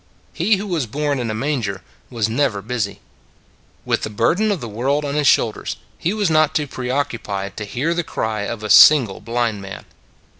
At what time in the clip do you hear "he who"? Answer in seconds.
0.33-0.65